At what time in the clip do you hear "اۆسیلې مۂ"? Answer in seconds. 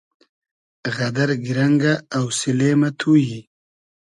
2.17-2.89